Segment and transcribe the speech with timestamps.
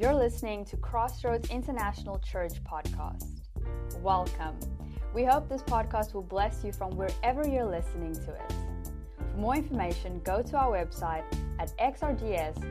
[0.00, 3.42] You're listening to Crossroads International Church podcast.
[3.98, 4.58] Welcome.
[5.12, 8.54] We hope this podcast will bless you from wherever you're listening to it.
[9.18, 11.24] For more information, go to our website
[11.58, 12.64] at xrds.nl.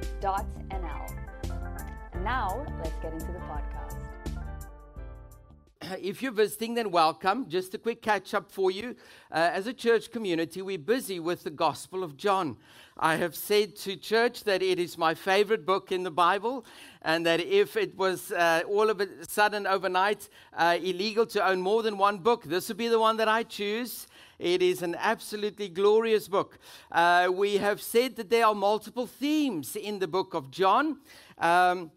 [2.13, 4.08] And now, let's get into the podcast.
[6.01, 7.49] If you're visiting, then welcome.
[7.49, 8.95] Just a quick catch up for you.
[9.31, 12.57] Uh, as a church community, we're busy with the Gospel of John.
[12.97, 16.65] I have said to church that it is my favorite book in the Bible,
[17.01, 21.61] and that if it was uh, all of a sudden overnight uh, illegal to own
[21.61, 24.07] more than one book, this would be the one that I choose.
[24.37, 26.59] It is an absolutely glorious book.
[26.91, 30.99] Uh, we have said that there are multiple themes in the book of John.
[31.37, 31.91] Um,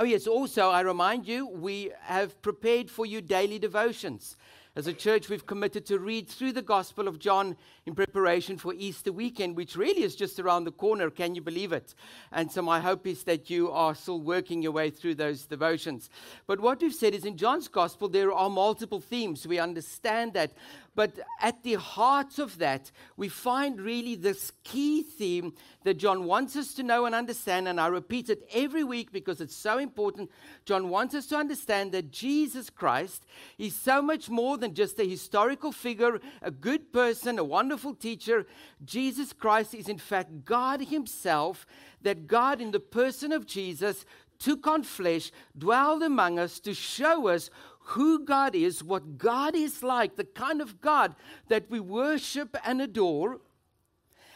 [0.00, 4.38] Oh, yes, also, I remind you, we have prepared for you daily devotions.
[4.74, 7.54] As a church, we've committed to read through the Gospel of John
[7.84, 11.10] in preparation for Easter weekend, which really is just around the corner.
[11.10, 11.94] Can you believe it?
[12.32, 16.08] And so, my hope is that you are still working your way through those devotions.
[16.46, 19.46] But what we've said is in John's Gospel, there are multiple themes.
[19.46, 20.52] We understand that.
[21.00, 26.56] But at the heart of that, we find really this key theme that John wants
[26.56, 27.68] us to know and understand.
[27.68, 30.30] And I repeat it every week because it's so important.
[30.66, 33.24] John wants us to understand that Jesus Christ
[33.56, 38.46] is so much more than just a historical figure, a good person, a wonderful teacher.
[38.84, 41.64] Jesus Christ is, in fact, God Himself,
[42.02, 44.04] that God, in the person of Jesus,
[44.38, 47.50] took on flesh, dwelled among us to show us
[47.90, 51.14] who God is, what God is like, the kind of God
[51.48, 53.40] that we worship and adore.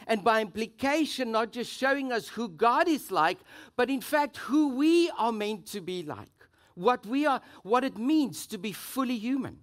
[0.07, 3.39] And by implication, not just showing us who God is like,
[3.75, 6.29] but in fact, who we are meant to be like.
[6.75, 9.59] What we are, what it means to be fully human.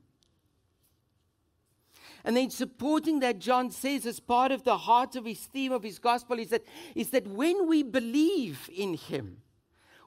[2.25, 5.83] And then supporting that, John says, as part of the heart of his theme of
[5.83, 9.39] his gospel, is that, is that when we believe in him,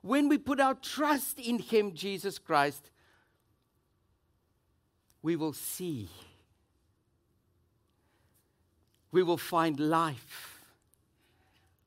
[0.02, 2.89] when we put our trust in him, Jesus Christ,
[5.26, 6.08] we will see.
[9.11, 10.61] We will find life.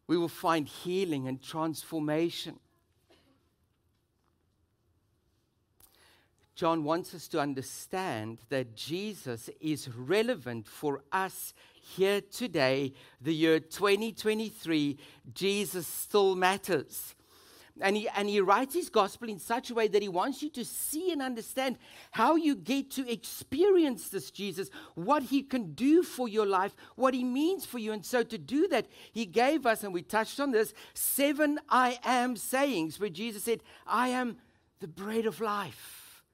[0.09, 2.59] We will find healing and transformation.
[6.57, 13.61] John wants us to understand that Jesus is relevant for us here today, the year
[13.61, 14.99] 2023.
[15.33, 17.15] Jesus still matters.
[17.81, 20.50] And he, and he writes his gospel in such a way that he wants you
[20.50, 21.78] to see and understand
[22.12, 27.15] how you get to experience this Jesus, what he can do for your life, what
[27.15, 27.93] he means for you.
[27.93, 31.99] And so, to do that, he gave us, and we touched on this, seven I
[32.05, 34.38] am sayings where Jesus said, I am
[34.81, 36.25] the bread of life.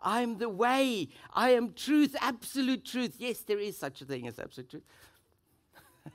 [0.00, 1.08] I am the way.
[1.32, 3.16] I am truth, absolute truth.
[3.18, 4.82] Yes, there is such a thing as absolute truth.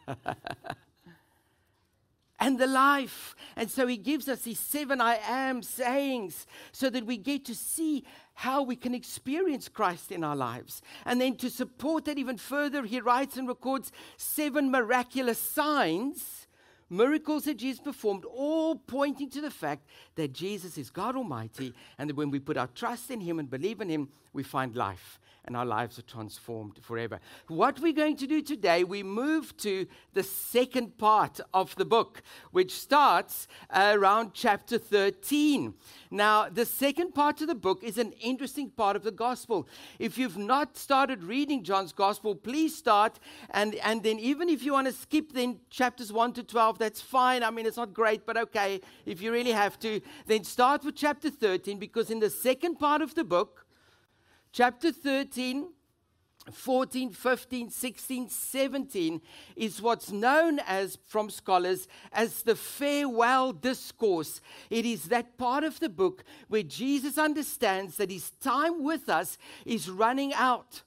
[2.40, 3.36] and the life.
[3.56, 7.56] And so he gives us these seven I am sayings so that we get to
[7.56, 8.04] see
[8.34, 10.82] how we can experience Christ in our lives.
[11.06, 16.48] And then to support that even further, he writes and records seven miraculous signs,
[16.90, 22.10] miracles that Jesus performed, all pointing to the fact that Jesus is God Almighty and
[22.10, 25.20] that when we put our trust in him and believe in him, we find life
[25.48, 27.20] and our lives are transformed forever.
[27.48, 32.22] What we're going to do today, we move to the second part of the book,
[32.52, 35.74] which starts uh, around chapter 13.
[36.12, 39.68] Now, the second part of the book is an interesting part of the gospel.
[40.00, 43.18] If you've not started reading John's gospel, please start.
[43.52, 47.00] And, and then, even if you want to skip then chapters 1 to 12, that's
[47.00, 47.44] fine.
[47.44, 48.82] I mean, it's not great, but okay.
[49.06, 53.02] If you really have to, then start with chapter 13, because in the second part
[53.02, 53.67] of the book,
[54.58, 55.68] Chapter 13,
[56.52, 59.22] 14, 15, 16, 17
[59.56, 64.42] is what's known as, from scholars, as the farewell discourse.
[64.72, 69.38] It is that part of the book where Jesus understands that his time with us
[69.64, 70.82] is running out.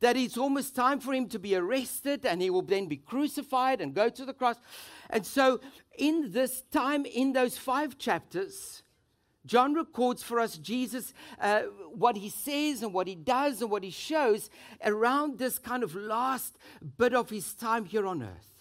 [0.00, 3.80] That it's almost time for him to be arrested and he will then be crucified
[3.80, 4.56] and go to the cross.
[5.08, 5.60] And so,
[5.96, 8.82] in this time, in those five chapters,
[9.46, 11.62] John records for us Jesus, uh,
[11.94, 14.50] what he says and what he does and what he shows
[14.84, 16.58] around this kind of last
[16.98, 18.56] bit of his time here on earth.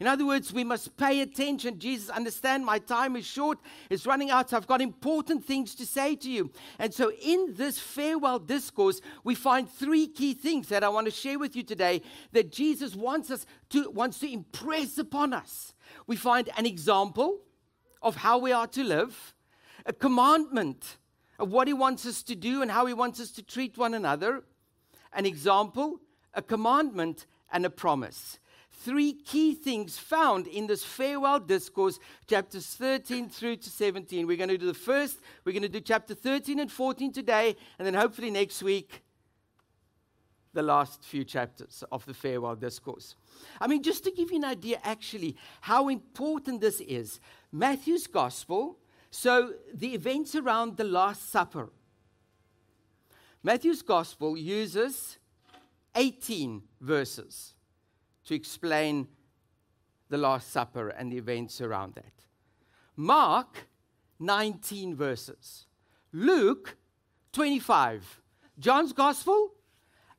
[0.00, 1.78] In other words, we must pay attention.
[1.78, 3.58] Jesus, understand my time is short,
[3.90, 4.48] it's running out.
[4.48, 6.50] So I've got important things to say to you.
[6.78, 11.10] And so, in this farewell discourse, we find three key things that I want to
[11.10, 12.00] share with you today
[12.32, 15.74] that Jesus wants us to wants to impress upon us.
[16.06, 17.40] We find an example
[18.00, 19.34] of how we are to live
[19.86, 20.98] a commandment
[21.38, 23.94] of what he wants us to do and how he wants us to treat one
[23.94, 24.44] another,
[25.12, 26.00] an example,
[26.34, 28.38] a commandment, and a promise.
[28.80, 34.26] three key things found in this farewell discourse, chapters 13 through to 17.
[34.26, 37.56] We're going to do the first, we're going to do chapter 13 and 14 today,
[37.78, 39.02] and then hopefully next week,
[40.52, 43.14] the last few chapters of the farewell discourse.
[43.60, 47.20] I mean, just to give you an idea, actually, how important this is,
[47.52, 48.78] Matthew's gospel,
[49.10, 51.70] so the events around the Last Supper.
[53.42, 55.18] Matthew's gospel uses
[55.94, 57.54] 18 verses
[58.24, 59.08] to explain
[60.08, 62.12] the Last Supper and the events around that.
[62.96, 63.68] Mark,
[64.18, 65.66] 19 verses.
[66.12, 66.76] Luke,
[67.32, 68.20] 25.
[68.58, 69.52] John's Gospel,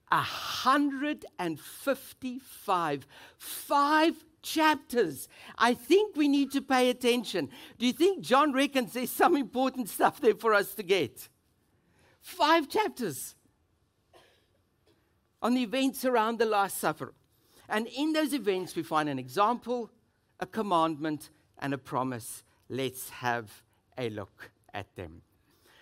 [0.09, 3.07] 155.
[3.37, 5.27] Five chapters.
[5.57, 7.49] I think we need to pay attention.
[7.77, 11.29] Do you think John reckons there's some important stuff there for us to get?
[12.19, 13.35] Five chapters
[15.41, 17.13] on the events around the Last Supper.
[17.67, 19.89] And in those events, we find an example,
[20.39, 21.29] a commandment,
[21.59, 22.43] and a promise.
[22.69, 23.63] Let's have
[23.97, 25.21] a look at them.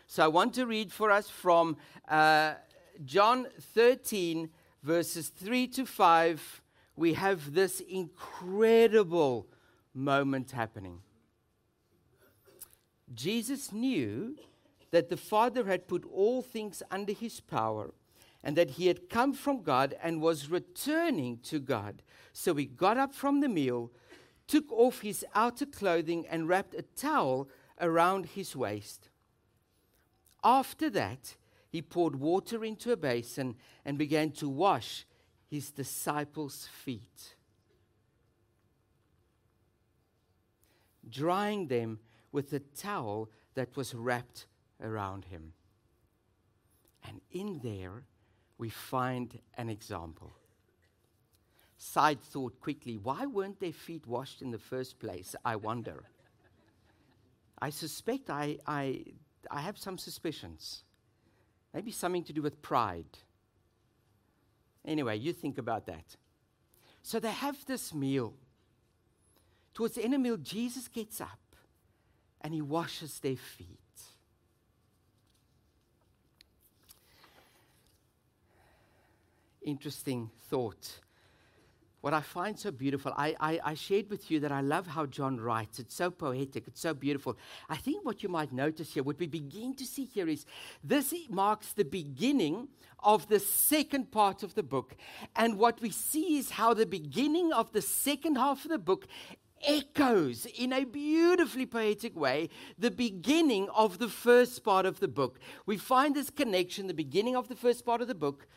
[0.07, 1.77] So I want to read for us from
[2.07, 2.53] uh,
[3.05, 4.49] John 13,
[4.83, 6.61] verses 3 to 5.
[6.99, 9.47] We have this incredible
[9.93, 10.99] moment happening.
[13.13, 14.35] Jesus knew
[14.91, 17.93] that the Father had put all things under his power
[18.43, 22.01] and that he had come from God and was returning to God.
[22.33, 23.93] So he got up from the meal,
[24.45, 27.47] took off his outer clothing, and wrapped a towel
[27.79, 29.07] around his waist.
[30.43, 31.37] After that,
[31.69, 33.55] he poured water into a basin
[33.85, 35.05] and began to wash
[35.49, 37.35] his disciples' feet,
[41.09, 41.99] drying them
[42.31, 44.45] with a towel that was wrapped
[44.81, 45.53] around him.
[47.07, 48.03] And in there,
[48.59, 50.33] we find an example.
[51.77, 55.35] Side thought quickly why weren't their feet washed in the first place?
[55.43, 56.03] I wonder.
[57.61, 59.05] I suspect I, I,
[59.49, 60.83] I have some suspicions.
[61.73, 63.17] Maybe something to do with pride.
[64.85, 66.15] Anyway, you think about that.
[67.03, 68.33] So they have this meal.
[69.73, 71.39] Towards the end of the meal, Jesus gets up
[72.41, 73.79] and he washes their feet.
[79.69, 80.99] interesting thought.
[82.01, 85.05] What I find so beautiful, I, I, I, shared with you that I love how
[85.05, 85.79] John writes.
[85.79, 87.37] It's so poetic, it's so beautiful.
[87.67, 90.45] I think what you might notice here, what we begin to see here is
[90.81, 92.69] this marks the beginning
[92.99, 94.95] of the second part of the book.
[95.35, 99.05] And what we see is how the beginning of the second half of the book
[99.67, 102.47] echoes in a beautifully poetic way
[102.77, 105.37] the beginning of the first part of the book.
[105.65, 108.47] We find this connection, the beginning of the first part of the book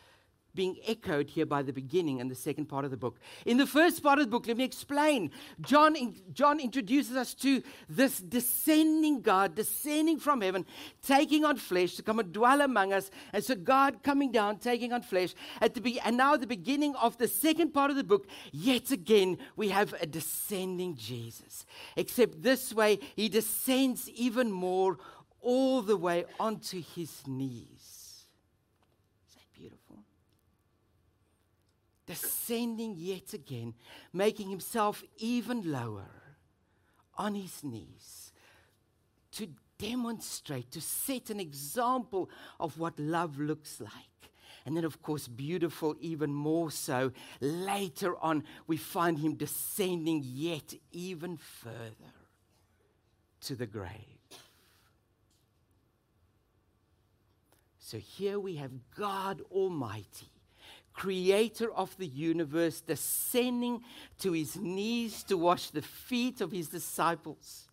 [0.55, 3.19] being echoed here by the beginning and the second part of the book.
[3.45, 5.31] In the first part of the book, let me explain.
[5.61, 5.95] John,
[6.31, 10.65] John introduces us to this descending God, descending from heaven,
[11.01, 13.09] taking on flesh to come and dwell among us.
[13.31, 15.33] And so God coming down, taking on flesh.
[15.61, 18.91] At the be- and now the beginning of the second part of the book, yet
[18.91, 21.65] again, we have a descending Jesus.
[21.95, 24.97] Except this way, he descends even more
[25.41, 27.92] all the way onto his knees.
[32.05, 33.73] Descending yet again,
[34.11, 36.09] making himself even lower
[37.17, 38.31] on his knees
[39.31, 39.47] to
[39.77, 43.91] demonstrate, to set an example of what love looks like.
[44.65, 47.11] And then, of course, beautiful, even more so.
[47.41, 52.13] Later on, we find him descending yet even further
[53.41, 53.89] to the grave.
[57.77, 60.31] So here we have God Almighty
[60.93, 63.81] creator of the universe, descending
[64.19, 67.67] to his knees to wash the feet of his disciples.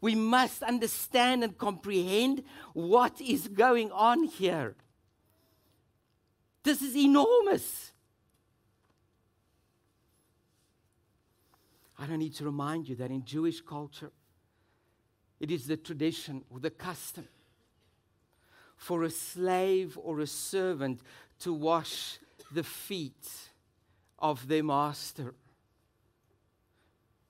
[0.00, 4.76] We must understand and comprehend what is going on here.
[6.62, 7.92] This is enormous.
[11.98, 14.10] I don't need to remind you that in Jewish culture,
[15.38, 17.28] it is the tradition or the custom
[18.76, 21.00] for a slave or a servant
[21.40, 22.18] to wash
[22.52, 23.28] the feet
[24.18, 25.34] of their master.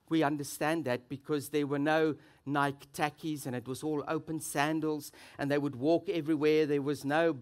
[0.09, 5.11] We understand that because there were no Nike tackies and it was all open sandals
[5.37, 6.65] and they would walk everywhere.
[6.65, 7.37] There was no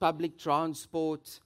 [0.00, 1.40] public transport.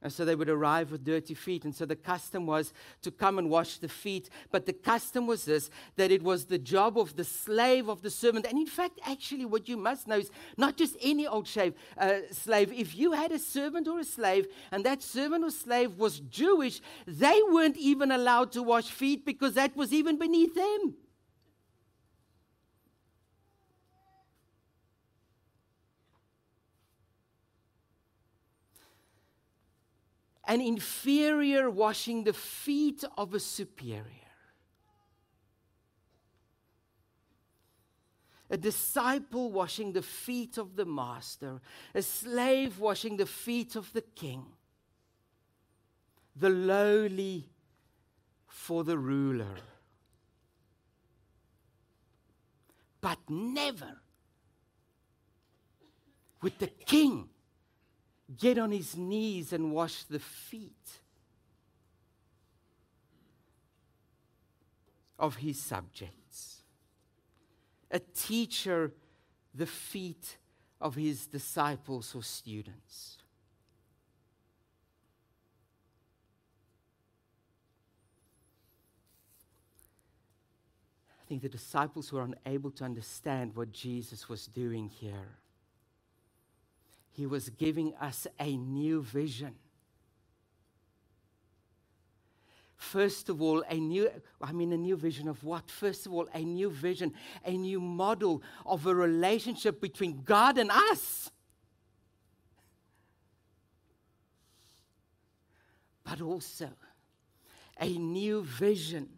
[0.00, 1.64] And so they would arrive with dirty feet.
[1.64, 4.30] And so the custom was to come and wash the feet.
[4.52, 8.10] But the custom was this that it was the job of the slave of the
[8.10, 8.46] servant.
[8.46, 12.20] And in fact, actually, what you must know is not just any old slave, uh,
[12.30, 12.72] slave.
[12.72, 16.80] If you had a servant or a slave, and that servant or slave was Jewish,
[17.06, 20.94] they weren't even allowed to wash feet because that was even beneath them.
[30.48, 34.06] An inferior washing the feet of a superior.
[38.50, 41.60] A disciple washing the feet of the master,
[41.94, 44.46] a slave washing the feet of the king,
[46.34, 47.50] the lowly
[48.46, 49.56] for the ruler.
[53.02, 54.00] But never
[56.40, 57.28] with the king
[58.36, 60.72] get on his knees and wash the feet
[65.18, 66.62] of his subjects.
[67.90, 68.92] A teacher,
[69.54, 70.36] the feet
[70.80, 73.16] of his disciples or students.
[81.10, 85.38] I think the disciples were unable to understand what Jesus was doing here.
[87.18, 89.56] He was giving us a new vision.
[92.76, 94.08] First of all, a new,
[94.40, 95.68] I mean, a new vision of what?
[95.68, 97.12] First of all, a new vision,
[97.44, 101.32] a new model of a relationship between God and us.
[106.04, 106.70] But also
[107.80, 109.08] a new vision,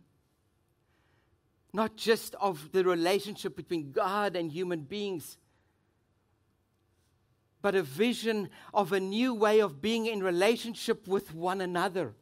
[1.74, 5.36] not just of the relationship between God and human beings,
[7.62, 12.14] but a vision of a new way of being in relationship with one another.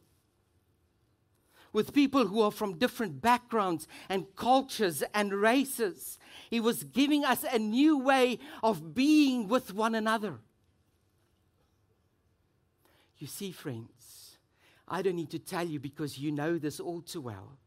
[1.73, 6.19] With people who are from different backgrounds and cultures and races.
[6.51, 10.39] He was giving us a new way of being with one another.
[13.19, 14.39] You see, friends,
[14.87, 17.59] I don't need to tell you because you know this all too well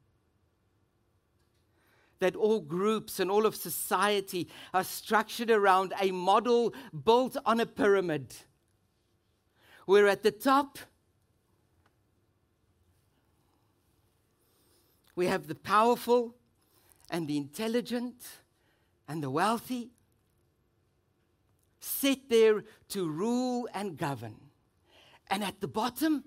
[2.21, 6.73] that all groups and all of society are structured around a model
[7.03, 8.33] built on a pyramid.
[9.85, 10.77] Where at the top,
[15.15, 16.35] we have the powerful
[17.09, 18.23] and the intelligent
[19.07, 19.89] and the wealthy
[21.79, 24.35] set there to rule and govern.
[25.27, 26.23] And at the bottom,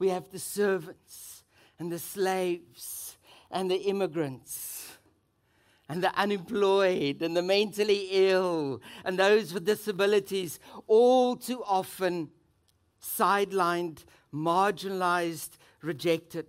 [0.00, 1.44] we have the servants
[1.78, 3.15] and the slaves
[3.50, 4.98] and the immigrants
[5.88, 12.30] and the unemployed and the mentally ill and those with disabilities, all too often
[13.00, 15.50] sidelined, marginalized,
[15.82, 16.46] rejected.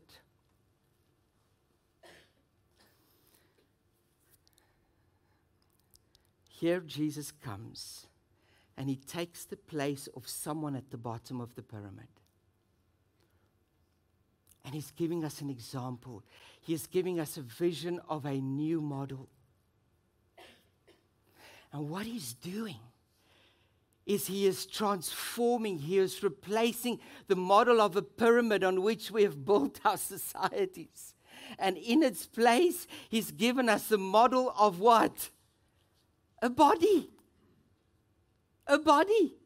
[6.49, 8.07] Here Jesus comes
[8.75, 12.07] and he takes the place of someone at the bottom of the pyramid.
[14.67, 16.23] And he's giving us an example.
[16.59, 19.29] He is giving us a vision of a new model.
[21.71, 22.75] And what he's doing
[24.05, 29.23] is he is transforming, he is replacing the model of a pyramid on which we
[29.23, 31.13] have built our societies.
[31.57, 35.29] And in its place, he's given us a model of what?
[36.41, 37.09] A body.
[38.67, 39.37] A body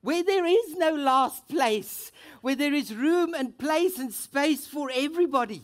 [0.00, 4.90] where there is no last place, where there is room and place and space for
[4.94, 5.62] everybody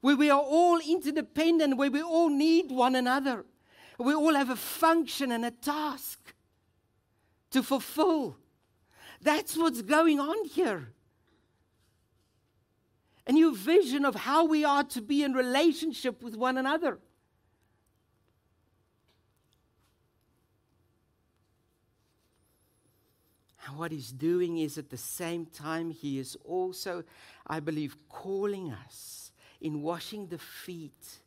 [0.00, 3.44] where we are all interdependent, where we all need one another.
[3.98, 6.34] We all have a function and a task
[7.50, 8.36] to fulfill.
[9.20, 10.92] That's what's going on here.
[13.26, 17.00] A new vision of how we are to be in relationship with one another.
[23.68, 27.04] And what he's doing is at the same time, he is also,
[27.46, 31.18] I believe, calling us in washing the feet,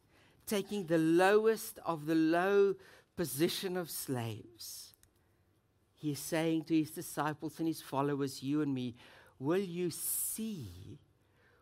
[0.48, 2.74] taking the lowest of the low
[3.15, 4.93] position of slaves.
[5.98, 8.95] He is saying to his disciples and his followers, you and me,
[9.38, 10.98] will you see?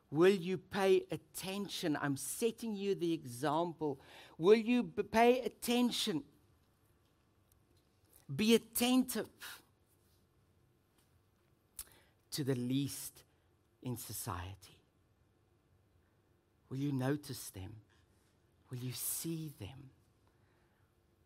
[0.09, 1.97] Will you pay attention?
[2.01, 3.99] I'm setting you the example.
[4.37, 6.23] Will you b- pay attention?
[8.33, 9.27] Be attentive
[12.31, 13.23] to the least
[13.81, 14.77] in society.
[16.69, 17.75] Will you notice them?
[18.69, 19.89] Will you see them?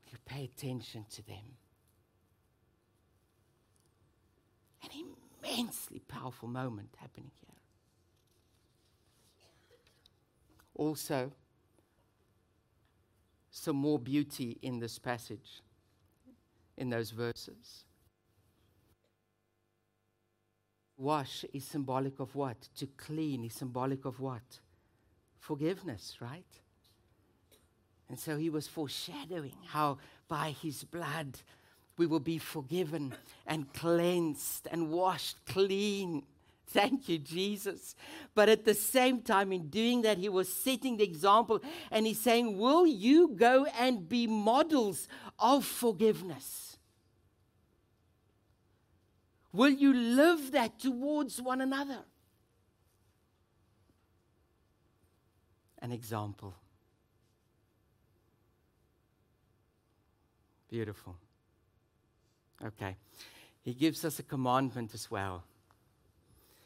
[0.05, 1.57] Will you pay attention to them?
[4.83, 4.89] An
[5.43, 7.55] immensely powerful moment happening here.
[10.75, 11.31] Also,
[13.51, 15.62] some more beauty in this passage,
[16.77, 17.86] in those verses.
[21.03, 22.55] Wash is symbolic of what?
[22.77, 24.60] To clean is symbolic of what?
[25.38, 26.45] Forgiveness, right?
[28.07, 29.98] And so he was foreshadowing how
[30.29, 31.39] by his blood
[31.98, 33.13] we will be forgiven
[33.45, 36.24] and cleansed and washed clean.
[36.67, 37.95] Thank you, Jesus.
[38.33, 42.19] But at the same time, in doing that, he was setting the example and he's
[42.19, 46.73] saying, Will you go and be models of forgiveness?
[49.53, 52.00] Will you live that towards one another?
[55.79, 56.55] An example.
[60.69, 61.15] Beautiful.
[62.65, 62.95] Okay.
[63.62, 65.43] He gives us a commandment as well.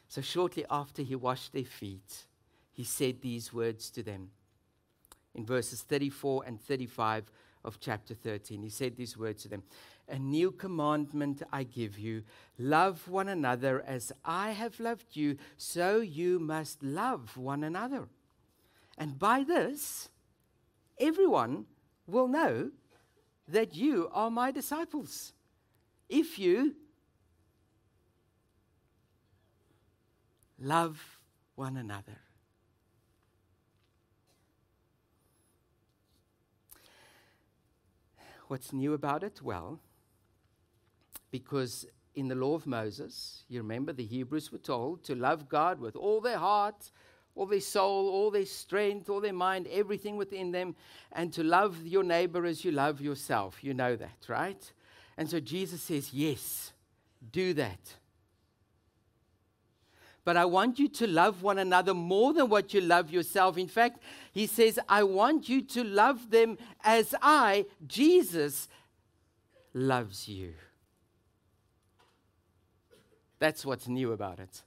[0.08, 2.24] So, shortly after he washed their feet,
[2.72, 4.30] he said these words to them.
[5.34, 7.30] In verses 34 and 35
[7.64, 9.62] of chapter 13, he said these words to them
[10.08, 12.22] A new commandment I give you
[12.58, 18.08] love one another as I have loved you, so you must love one another.
[18.96, 20.08] And by this,
[20.98, 21.66] everyone
[22.06, 22.70] will know
[23.46, 25.32] that you are my disciples.
[26.08, 26.74] If you
[30.58, 31.18] love
[31.54, 32.18] one another.
[38.48, 39.40] What's new about it?
[39.42, 39.78] Well,
[41.30, 45.78] because in the law of Moses, you remember the Hebrews were told to love God
[45.78, 46.90] with all their heart,
[47.34, 50.74] all their soul, all their strength, all their mind, everything within them,
[51.12, 53.62] and to love your neighbor as you love yourself.
[53.62, 54.72] You know that, right?
[55.16, 56.72] And so Jesus says, Yes,
[57.30, 57.94] do that.
[60.24, 63.56] But I want you to love one another more than what you love yourself.
[63.56, 68.68] In fact, he says, I want you to love them as I, Jesus,
[69.72, 70.54] loves you.
[73.38, 74.62] That's what's new about it.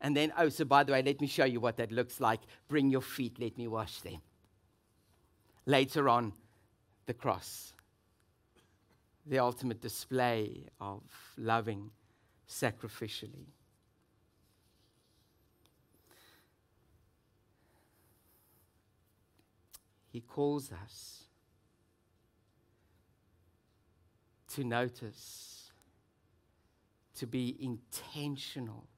[0.00, 2.40] And then, oh, so by the way, let me show you what that looks like.
[2.68, 4.20] Bring your feet, let me wash them.
[5.64, 6.32] Later on,
[7.06, 7.72] the cross,
[9.26, 11.02] the ultimate display of
[11.36, 11.90] loving
[12.48, 13.46] sacrificially.
[20.16, 21.24] He calls us
[24.54, 25.72] to notice,
[27.16, 28.88] to be intentional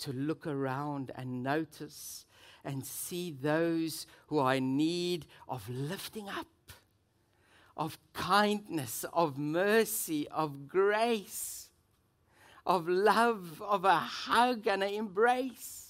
[0.00, 2.26] to look around and notice
[2.62, 6.72] and see those who are in need of lifting up,
[7.74, 11.70] of kindness, of mercy, of grace,
[12.66, 15.81] of love, of a hug and an embrace,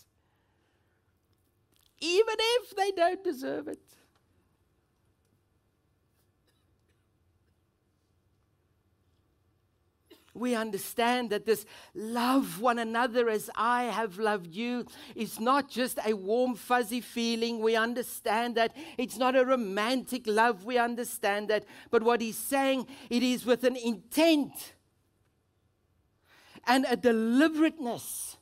[2.02, 3.80] even if they don't deserve it.
[10.34, 15.98] we understand that this love one another as I have loved you is not just
[16.06, 17.60] a warm, fuzzy feeling.
[17.60, 20.64] We understand that it's not a romantic love.
[20.64, 21.64] We understand that.
[21.90, 24.74] But what he's saying, it is with an intent
[26.66, 28.38] and a deliberateness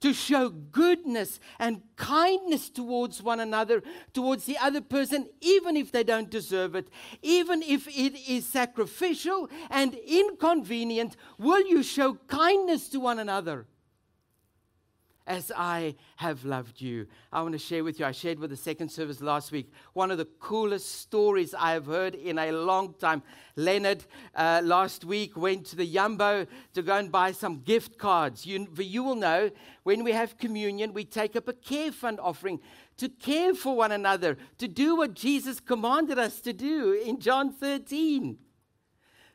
[0.00, 3.82] to show goodness and kindness towards one another,
[4.12, 6.88] towards the other person, even if they don't deserve it,
[7.22, 13.66] even if it is sacrificial and inconvenient, will you show kindness to one another?
[15.28, 17.06] As I have loved you.
[17.30, 20.10] I want to share with you, I shared with the second service last week, one
[20.10, 23.22] of the coolest stories I have heard in a long time.
[23.54, 28.46] Leonard uh, last week went to the Jumbo to go and buy some gift cards.
[28.46, 29.50] You, you will know
[29.82, 32.58] when we have communion, we take up a care fund offering
[32.96, 37.52] to care for one another, to do what Jesus commanded us to do in John
[37.52, 38.38] 13.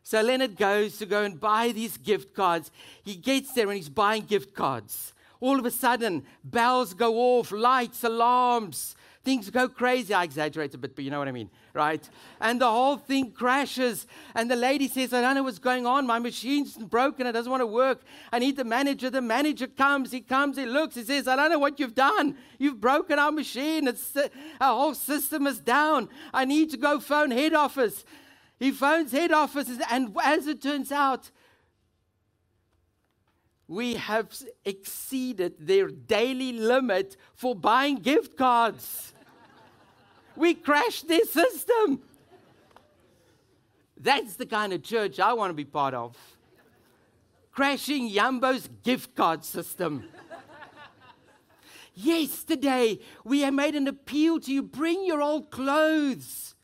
[0.01, 2.71] So Leonard goes to go and buy these gift cards.
[3.03, 7.51] He gets there and he's buying gift cards all of a sudden, bells go off,
[7.51, 10.13] lights, alarms, things go crazy.
[10.13, 12.09] I exaggerate a bit, but you know what I mean, right?
[12.39, 14.07] And the whole thing crashes.
[14.35, 16.07] And the lady says, I don't know what's going on.
[16.07, 17.27] My machine's broken.
[17.27, 18.03] It doesn't want to work.
[18.31, 19.09] I need the manager.
[19.09, 20.13] The manager comes.
[20.13, 20.55] He comes.
[20.55, 20.95] He looks.
[20.95, 22.37] He says, I don't know what you've done.
[22.57, 23.89] You've broken our machine.
[23.89, 24.29] It's, uh,
[24.61, 26.07] our whole system is down.
[26.33, 28.05] I need to go phone head office.
[28.59, 29.69] He phones head office.
[29.91, 31.31] And as it turns out,
[33.67, 34.27] we have
[34.65, 39.13] exceeded their daily limit for buying gift cards.
[40.35, 42.01] we crashed their system.
[43.97, 46.17] That's the kind of church I want to be part of.
[47.51, 50.03] Crashing Jumbo's gift card system.
[51.95, 56.55] Yesterday, we made an appeal to you bring your old clothes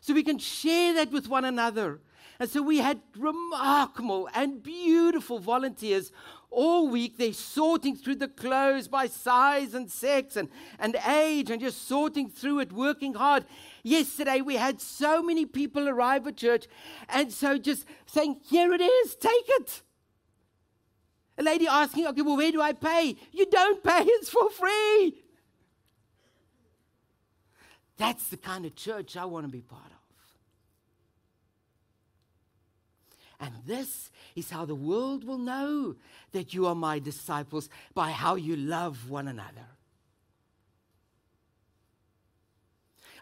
[0.00, 2.00] so we can share that with one another.
[2.40, 6.10] And so we had remarkable and beautiful volunteers
[6.50, 7.16] all week.
[7.16, 12.28] They're sorting through the clothes by size and sex and, and age and just sorting
[12.28, 13.44] through it, working hard.
[13.82, 16.66] Yesterday, we had so many people arrive at church,
[17.08, 19.82] and so just saying, Here it is, take it.
[21.38, 23.16] A lady asking, Okay, well, where do I pay?
[23.32, 25.22] You don't pay, it's for free.
[27.96, 29.93] That's the kind of church I want to be part of.
[33.40, 35.96] And this is how the world will know
[36.32, 39.66] that you are my disciples by how you love one another.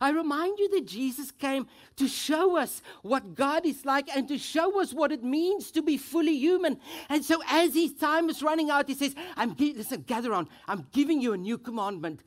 [0.00, 4.36] I remind you that Jesus came to show us what God is like and to
[4.36, 6.80] show us what it means to be fully human.
[7.08, 10.48] And so, as his time is running out, he says, I'm listen, gather on.
[10.66, 12.22] I'm giving you a new commandment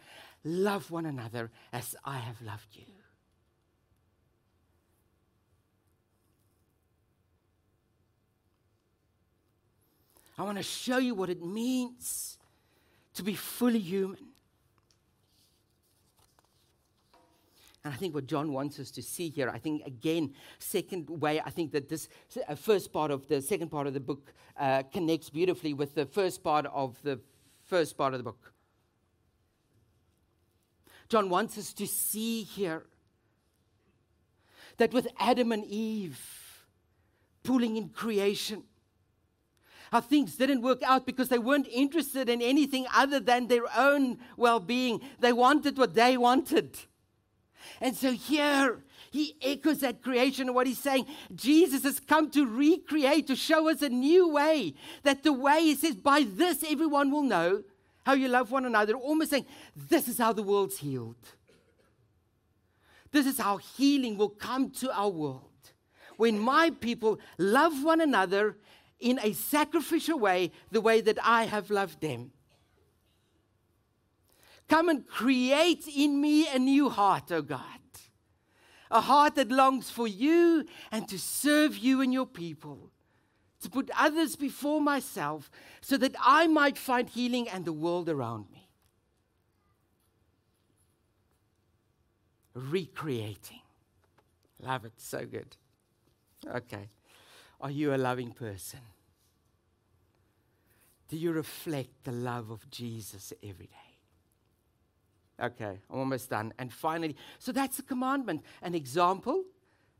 [0.45, 2.94] love one another as I have loved you.
[10.37, 12.37] I want to show you what it means
[13.13, 14.19] to be fully human.
[17.83, 21.39] And I think what John wants us to see here, I think again, second way,
[21.39, 22.09] I think that this
[22.47, 26.05] uh, first part of the second part of the book uh, connects beautifully with the
[26.05, 27.19] first part of the
[27.63, 28.51] first part of the book.
[31.09, 32.87] John wants us to see here
[34.77, 36.65] that with Adam and Eve
[37.43, 38.63] pulling in creation,
[39.95, 44.17] how things didn't work out because they weren't interested in anything other than their own
[44.35, 44.99] well being.
[45.21, 46.77] They wanted what they wanted.
[47.79, 51.05] And so here, he echoes that creation and what he's saying.
[51.33, 54.73] Jesus has come to recreate, to show us a new way.
[55.03, 57.63] That the way, he says, by this everyone will know
[58.05, 58.95] how you love one another.
[58.95, 59.45] Almost saying,
[59.77, 61.15] this is how the world's healed.
[63.13, 65.51] This is how healing will come to our world.
[66.17, 68.57] When my people love one another
[68.99, 72.31] in a sacrificial way, the way that I have loved them.
[74.67, 77.61] Come and create in me a new heart, O oh God.
[78.91, 82.91] A heart that longs for you and to serve you and your people.
[83.61, 85.49] To put others before myself
[85.81, 88.69] so that I might find healing and the world around me.
[92.53, 93.61] Recreating.
[94.59, 94.93] Love it.
[94.97, 95.57] So good.
[96.47, 96.89] Okay.
[97.61, 98.79] Are you a loving person?
[101.07, 105.45] Do you reflect the love of Jesus every day?
[105.45, 106.53] Okay, I'm almost done.
[106.57, 109.43] And finally, so that's a commandment, an example,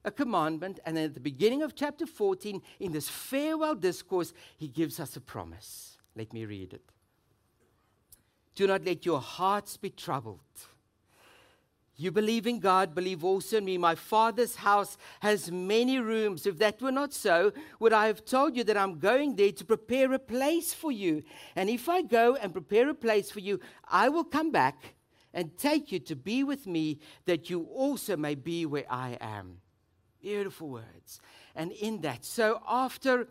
[0.03, 0.79] a commandment.
[0.85, 5.15] And then at the beginning of chapter 14, in this farewell discourse, he gives us
[5.15, 5.97] a promise.
[6.15, 6.91] Let me read it.
[8.55, 10.39] Do not let your hearts be troubled.
[11.97, 13.77] You believe in God, believe also in me.
[13.77, 16.45] My Father's house has many rooms.
[16.45, 19.65] If that were not so, would I have told you that I'm going there to
[19.65, 21.23] prepare a place for you?
[21.55, 24.95] And if I go and prepare a place for you, I will come back
[25.33, 29.59] and take you to be with me, that you also may be where I am.
[30.21, 31.19] Beautiful words.
[31.55, 33.27] And in that, so after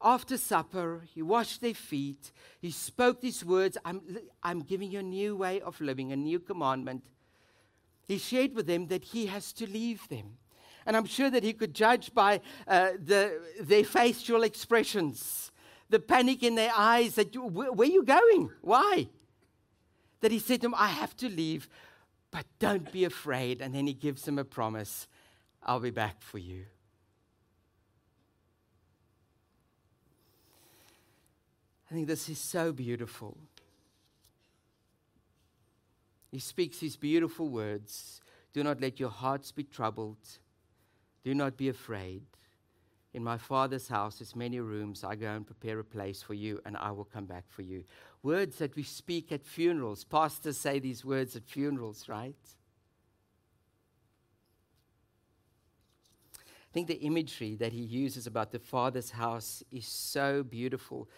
[0.00, 2.30] after supper, he washed their feet.
[2.60, 4.00] He spoke these words I'm,
[4.44, 7.04] I'm giving you a new way of living, a new commandment
[8.08, 10.38] he shared with them that he has to leave them.
[10.86, 15.52] And I'm sure that he could judge by uh, the, their facial expressions,
[15.90, 18.50] the panic in their eyes that, where are you going?
[18.62, 19.08] Why?
[20.20, 21.68] That he said to them, I have to leave,
[22.30, 23.60] but don't be afraid.
[23.60, 25.06] And then he gives them a promise
[25.62, 26.64] I'll be back for you.
[31.90, 33.36] I think this is so beautiful.
[36.30, 38.20] He speaks these beautiful words
[38.52, 40.18] Do not let your hearts be troubled.
[41.24, 42.22] Do not be afraid.
[43.14, 45.02] In my Father's house is many rooms.
[45.02, 47.84] I go and prepare a place for you, and I will come back for you.
[48.22, 50.04] Words that we speak at funerals.
[50.04, 52.36] Pastors say these words at funerals, right?
[56.36, 61.08] I think the imagery that he uses about the Father's house is so beautiful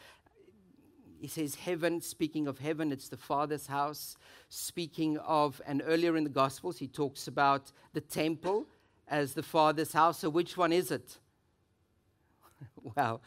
[1.20, 4.16] he says heaven, speaking of heaven, it's the Father's house.
[4.48, 8.66] Speaking of, and earlier in the Gospels, he talks about the temple
[9.06, 10.20] as the Father's house.
[10.20, 11.18] So, which one is it?
[12.96, 13.20] well,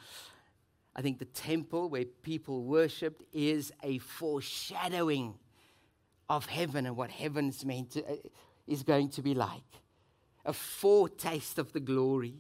[0.96, 5.36] I think the temple where people worshipped is a foreshadowing
[6.30, 8.16] of heaven and what heaven's meant to, uh,
[8.68, 9.62] is going to be like.
[10.46, 12.36] a foretaste of the glory.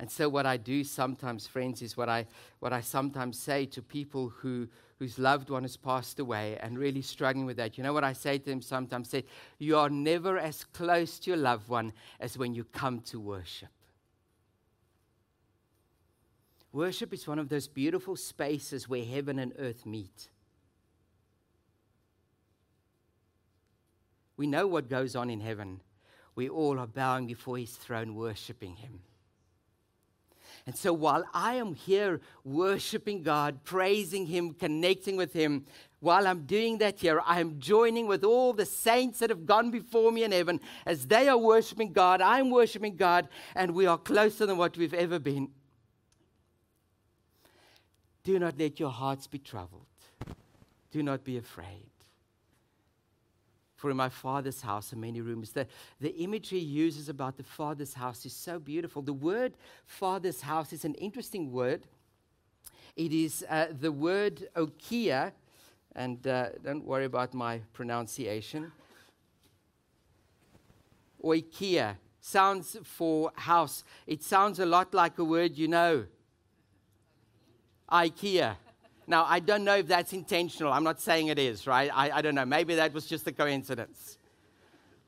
[0.00, 2.24] And so, what I do sometimes, friends, is what I,
[2.60, 4.66] what I sometimes say to people who,
[4.98, 7.76] whose loved one has passed away and really struggling with that.
[7.76, 9.10] You know what I say to them sometimes?
[9.10, 9.26] Say,
[9.58, 13.68] You are never as close to your loved one as when you come to worship.
[16.72, 20.30] Worship is one of those beautiful spaces where heaven and earth meet.
[24.38, 25.82] We know what goes on in heaven.
[26.34, 29.00] We all are bowing before his throne, worshiping him.
[30.70, 35.66] And so while I am here worshiping God, praising Him, connecting with Him,
[35.98, 39.72] while I'm doing that here, I am joining with all the saints that have gone
[39.72, 40.60] before me in heaven.
[40.86, 44.94] As they are worshiping God, I'm worshiping God, and we are closer than what we've
[44.94, 45.48] ever been.
[48.22, 49.86] Do not let your hearts be troubled.
[50.92, 51.90] Do not be afraid.
[53.80, 55.52] For in my father's house are many rooms.
[55.52, 55.66] The,
[56.02, 59.00] the imagery he uses about the father's house is so beautiful.
[59.00, 59.54] The word
[59.86, 61.84] father's house is an interesting word.
[62.94, 65.32] It is uh, the word okia,
[65.96, 68.70] and uh, don't worry about my pronunciation.
[71.24, 73.82] Oikia sounds for house.
[74.06, 76.04] It sounds a lot like a word you know.
[77.90, 78.56] IKEA.
[79.10, 80.72] Now, I don't know if that's intentional.
[80.72, 81.90] I'm not saying it is, right?
[81.92, 82.46] I, I don't know.
[82.46, 84.18] Maybe that was just a coincidence.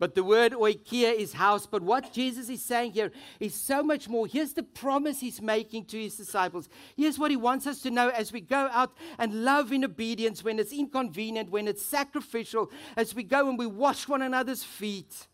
[0.01, 1.69] But the word oikia is house.
[1.69, 4.27] But what Jesus is saying here is so much more.
[4.27, 6.69] Here's the promise he's making to his disciples.
[6.97, 10.43] Here's what he wants us to know as we go out and love in obedience
[10.43, 15.29] when it's inconvenient, when it's sacrificial, as we go and we wash one another's feet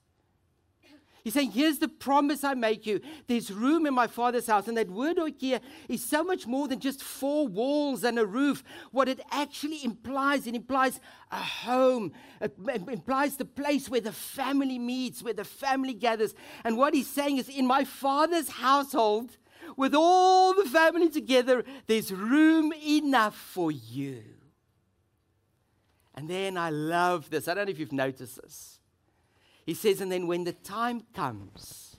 [1.29, 3.03] He's saying, Here's the promise I make you.
[3.27, 4.67] There's room in my father's house.
[4.67, 8.65] And that word oikia is so much more than just four walls and a roof.
[8.93, 12.15] What it actually implies, it implies a home.
[12.41, 12.57] It
[12.89, 16.35] implies the place where the family meets, where the family gathers.
[16.65, 19.37] And what he's saying is, in my father's household,
[19.77, 24.23] with all the family together, there's room enough for you.
[26.15, 27.49] And then I love this.
[27.49, 28.78] I don't know if you've noticed this.
[29.69, 31.95] He says, and then when the time comes,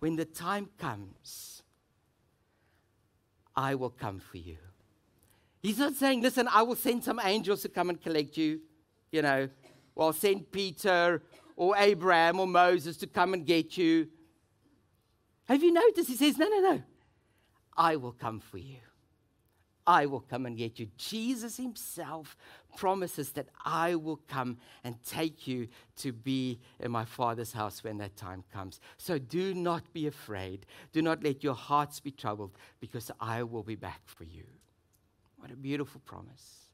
[0.00, 1.62] when the time comes,
[3.54, 4.56] I will come for you.
[5.62, 8.62] He's not saying, listen, I will send some angels to come and collect you,
[9.12, 9.48] you know,
[9.94, 11.22] or I'll send Peter
[11.54, 14.08] or Abraham or Moses to come and get you.
[15.44, 16.08] Have you noticed?
[16.08, 16.82] He says, no, no, no.
[17.76, 18.78] I will come for you.
[19.86, 20.88] I will come and get you.
[20.96, 22.36] Jesus himself
[22.76, 25.68] promises that I will come and take you
[25.98, 28.80] to be in my Father's house when that time comes.
[28.98, 30.66] So do not be afraid.
[30.92, 34.44] Do not let your hearts be troubled because I will be back for you.
[35.38, 36.66] What a beautiful promise.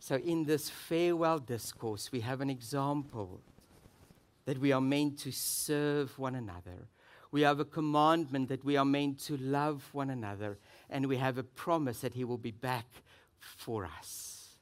[0.00, 3.40] So, in this farewell discourse, we have an example
[4.44, 6.86] that we are meant to serve one another.
[7.30, 10.58] We have a commandment that we are meant to love one another
[10.90, 12.86] and we have a promise that He will be back
[13.38, 14.56] for us.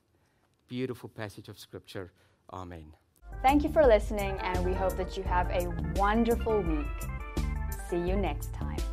[0.69, 2.13] Beautiful passage of Scripture.
[2.53, 2.93] Amen.
[3.43, 6.87] Thank you for listening, and we hope that you have a wonderful week.
[7.89, 8.86] See you next time.